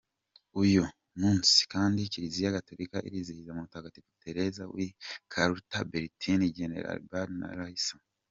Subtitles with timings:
[0.63, 0.83] Uyu
[1.19, 4.87] munsi kandi Kiliziya gatolika irizihiza mutagatifu Tereza wi
[5.33, 7.95] Calcutta, Bertin, Genebald na Raissa.